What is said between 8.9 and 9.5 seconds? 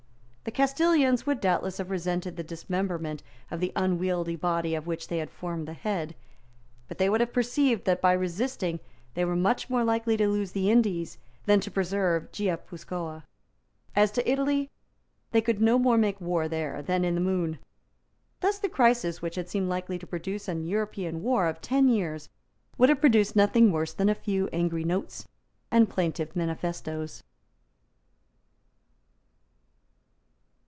they were